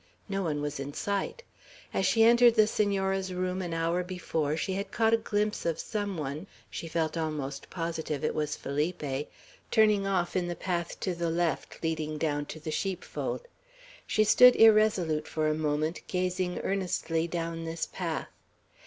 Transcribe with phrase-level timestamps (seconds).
[0.27, 1.43] No one was in sight.
[1.93, 5.77] As she entered the Senora's room an hour before, she had caught a glimpse of
[5.77, 9.29] some one, she felt almost positive it was Felipe,
[9.69, 13.41] turning off in the path to the left, leading down to the sheepfold.
[14.07, 18.29] She stood irresolute for a moment, gazing earnestly down this path.